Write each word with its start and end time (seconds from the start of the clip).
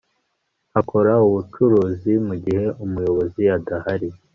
akora 0.79 1.13
ubucuruzi 1.27 2.13
mugihe 2.27 2.65
umuyobozi 2.85 3.41
adahari 3.57 4.09